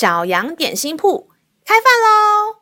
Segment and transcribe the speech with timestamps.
[0.00, 1.28] 小羊点心铺
[1.62, 2.56] 开饭喽！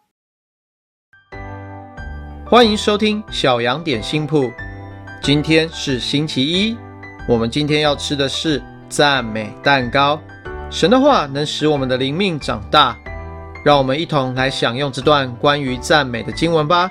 [2.50, 4.50] 欢迎收听小羊点心铺。
[5.22, 6.77] 今天是星期一，
[7.29, 10.21] 我们今天要吃的是赞美蛋糕。
[10.68, 12.96] 神的话能使我们的灵命长大，
[13.64, 16.91] 让我们一同来享用这段关于赞美的经文吧。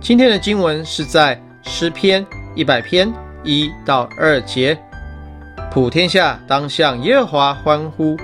[0.00, 2.26] 今天的经文是在诗篇
[2.56, 4.76] 一百篇一到二节：
[5.70, 8.16] 普天下当向耶和华欢呼。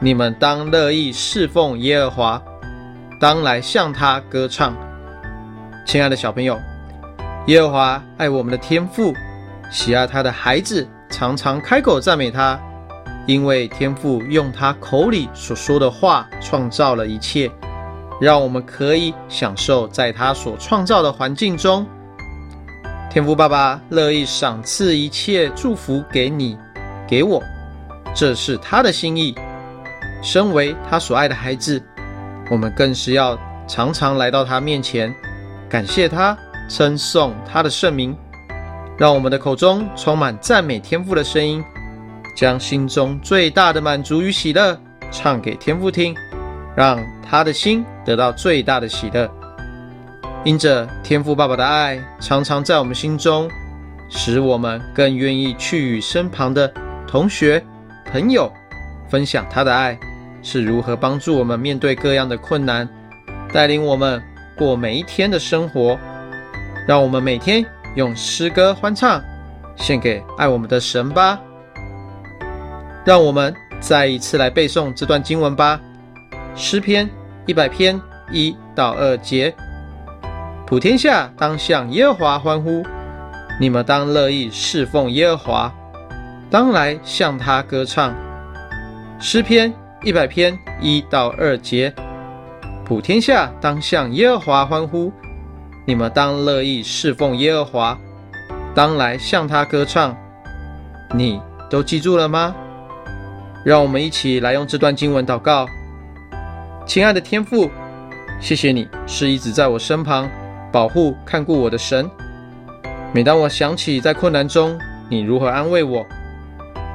[0.00, 2.42] 你们当乐意侍奉耶和华，
[3.20, 4.76] 当来向他歌唱。
[5.86, 6.58] 亲爱的小朋友，
[7.46, 9.14] 耶和华爱我们的天父，
[9.70, 12.58] 喜爱他的孩子，常常开口赞美他，
[13.26, 17.50] 因为天父用他口里所说的话创造了一切，
[18.20, 21.86] 让我们可以享受在他所创造的环境中。
[23.10, 26.58] 天父爸爸乐意赏赐一切祝福给你，
[27.06, 27.40] 给我，
[28.12, 29.34] 这是他的心意。
[30.24, 31.80] 身为他所爱的孩子，
[32.50, 35.14] 我们更是要常常来到他面前，
[35.68, 36.36] 感谢他，
[36.68, 38.16] 称颂他的圣名，
[38.96, 41.62] 让我们的口中充满赞美天父的声音，
[42.34, 44.76] 将心中最大的满足与喜乐
[45.10, 46.16] 唱给天父听，
[46.74, 49.30] 让他的心得到最大的喜乐。
[50.42, 53.46] 因着天父爸爸的爱，常常在我们心中，
[54.08, 56.66] 使我们更愿意去与身旁的
[57.06, 57.62] 同学、
[58.10, 58.50] 朋友
[59.08, 59.98] 分享他的爱。
[60.44, 62.86] 是如何帮助我们面对各样的困难，
[63.50, 64.22] 带领我们
[64.58, 65.98] 过每一天的生活。
[66.86, 67.64] 让我们每天
[67.96, 69.20] 用诗歌欢唱，
[69.74, 71.40] 献给爱我们的神吧。
[73.06, 75.80] 让我们再一次来背诵这段经文吧。
[76.54, 77.08] 诗篇
[77.46, 77.98] 一百篇
[78.30, 79.54] 一到二节：
[80.66, 82.84] 普天下当向耶和华欢呼，
[83.58, 85.74] 你们当乐意侍奉耶和华，
[86.50, 88.14] 当来向他歌唱。
[89.18, 89.72] 诗篇。
[90.04, 91.90] 一百篇一到二节，
[92.84, 95.10] 普天下当向耶和华欢呼，
[95.86, 97.98] 你们当乐意侍奉耶和华，
[98.74, 100.14] 当来向他歌唱。
[101.14, 102.54] 你都记住了吗？
[103.64, 105.66] 让我们一起来用这段经文祷告。
[106.86, 107.70] 亲爱的天父，
[108.38, 110.30] 谢谢你是一直在我身旁
[110.70, 112.10] 保护看顾我的神。
[113.14, 114.78] 每当我想起在困难中
[115.08, 116.04] 你如何安慰我，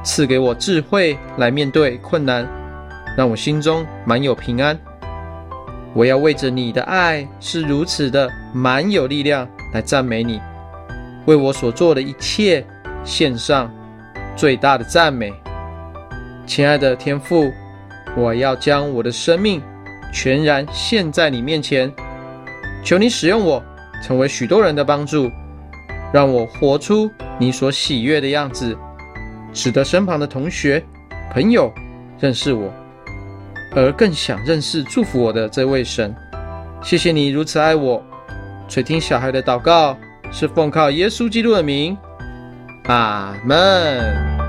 [0.03, 2.47] 赐给我智慧来面对困难。
[3.17, 4.77] 让我心中满有平安。
[5.93, 10.39] 我要为着你的爱是如此的满有力量来赞美你，
[11.25, 12.65] 为我所做的一切
[13.03, 13.71] 献上
[14.35, 15.33] 最大的赞美。
[16.45, 17.51] 亲爱的天父，
[18.15, 19.61] 我要将我的生命
[20.13, 21.91] 全然献在你面前，
[22.83, 23.63] 求你使用我，
[24.03, 25.29] 成为许多人的帮助，
[26.13, 27.09] 让我活出
[27.39, 28.77] 你所喜悦的样子，
[29.53, 30.83] 使得身旁的同学、
[31.31, 31.73] 朋友
[32.19, 32.71] 认识我。
[33.75, 36.15] 而更想认识祝福我的这位神，
[36.81, 38.03] 谢谢你如此爱我，
[38.67, 39.97] 垂听小孩的祷告，
[40.31, 41.97] 是奉靠耶稣基督的名，
[42.85, 44.48] 阿门。